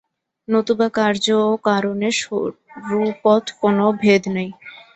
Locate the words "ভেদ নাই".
4.01-4.49